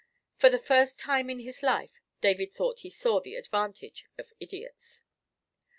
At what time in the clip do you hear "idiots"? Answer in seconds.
4.39-5.03